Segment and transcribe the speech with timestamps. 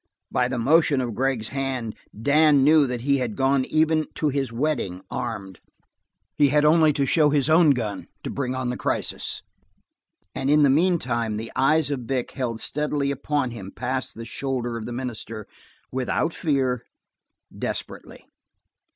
[0.31, 4.51] By the motion of Gregg's hand, Dan knew that he had gone even to his
[4.51, 5.59] wedding armed.
[6.39, 9.43] He had only to show his own gun to bring on the crisis,
[10.33, 14.75] and in the meantime the eyes of Vic held steadily upon him past the shoulder
[14.75, 15.45] of the minister,
[15.91, 16.83] without fear,
[17.55, 18.25] desperately.